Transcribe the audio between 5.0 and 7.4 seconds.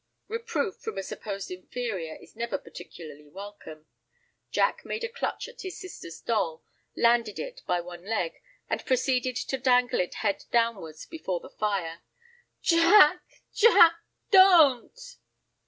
a clutch at his sister's doll, landed